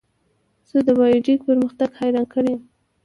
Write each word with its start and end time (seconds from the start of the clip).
زه 0.69 0.77
د 0.87 0.89
بایو 0.97 1.23
ټیک 1.25 1.39
پرمختګ 1.49 1.89
حیران 1.99 2.25
کړی 2.33 2.51
یم. 2.55 2.61